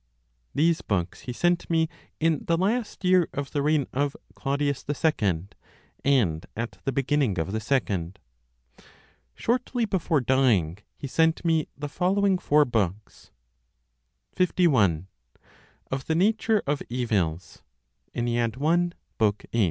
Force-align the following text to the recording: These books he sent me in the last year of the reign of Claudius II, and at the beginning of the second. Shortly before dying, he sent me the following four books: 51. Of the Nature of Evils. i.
These 0.55 0.81
books 0.81 1.21
he 1.29 1.31
sent 1.31 1.69
me 1.69 1.87
in 2.19 2.45
the 2.45 2.57
last 2.57 3.05
year 3.05 3.29
of 3.35 3.51
the 3.51 3.61
reign 3.61 3.85
of 3.93 4.15
Claudius 4.33 4.83
II, 4.89 5.43
and 6.03 6.43
at 6.55 6.79
the 6.85 6.91
beginning 6.91 7.37
of 7.37 7.51
the 7.51 7.59
second. 7.59 8.17
Shortly 9.35 9.85
before 9.85 10.19
dying, 10.19 10.79
he 10.97 11.05
sent 11.05 11.45
me 11.45 11.67
the 11.77 11.87
following 11.87 12.39
four 12.39 12.65
books: 12.65 13.29
51. 14.33 15.05
Of 15.91 16.07
the 16.07 16.15
Nature 16.15 16.63
of 16.65 16.81
Evils. 16.89 17.61
i. 18.15 18.91